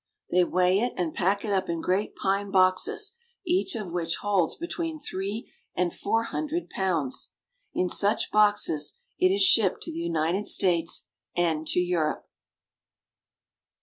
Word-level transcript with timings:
They 0.31 0.43
weigh 0.43 0.79
it 0.79 0.93
and 0.97 1.13
pack 1.13 1.45
it 1.45 1.51
up 1.53 1.69
in 1.69 1.79
great 1.79 2.15
pine 2.15 2.49
boxes, 2.49 3.13
each 3.45 3.75
of 3.75 3.91
which 3.91 4.15
holds 4.15 4.55
between 4.57 4.97
three 4.97 5.51
and 5.75 5.93
four 5.93 6.23
hundred 6.23 6.71
pounds. 6.71 7.33
In 7.75 7.87
such 7.87 8.31
boxes 8.31 8.97
it 9.19 9.29
is 9.31 9.43
shipped 9.43 9.83
to 9.83 9.91
the 9.91 9.99
United 9.99 10.47
States 10.47 11.07
and 11.37 11.67
to 11.67 11.79
Europe. 11.79 12.25